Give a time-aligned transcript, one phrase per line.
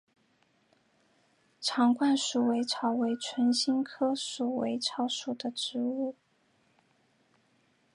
[1.61, 6.15] 长冠鼠尾草为唇形科鼠尾草属的植物。